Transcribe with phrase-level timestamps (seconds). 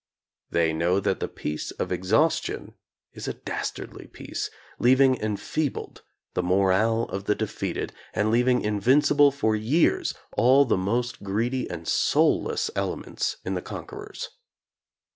[0.49, 2.73] They know that the peace of exhaustion
[3.13, 6.01] is a dastardly peace, leav ing enfeebled
[6.33, 11.69] the morale of the defeated, and leav ing invincible for years all the most greedy
[11.69, 14.29] and soulless elements in the conquerors.